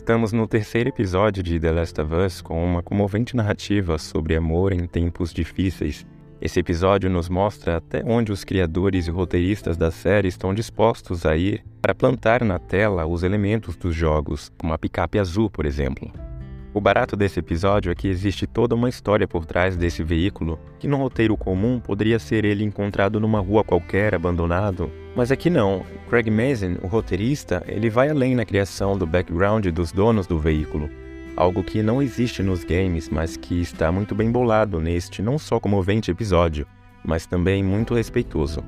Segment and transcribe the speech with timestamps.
[0.00, 4.72] Estamos no terceiro episódio de The Last of Us com uma comovente narrativa sobre amor
[4.72, 6.06] em tempos difíceis.
[6.40, 11.36] Esse episódio nos mostra até onde os criadores e roteiristas da série estão dispostos a
[11.36, 16.10] ir para plantar na tela os elementos dos jogos, como a picape azul, por exemplo.
[16.72, 20.88] O barato desse episódio é que existe toda uma história por trás desse veículo, que
[20.88, 25.84] no roteiro comum poderia ser ele encontrado numa rua qualquer, abandonado, mas aqui não.
[26.08, 30.88] Craig Mazin, o roteirista, ele vai além na criação do background dos donos do veículo,
[31.36, 35.58] algo que não existe nos games, mas que está muito bem bolado neste não só
[35.58, 36.66] comovente episódio,
[37.04, 38.62] mas também muito respeitoso.